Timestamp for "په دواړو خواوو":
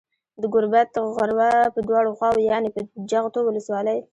1.75-2.45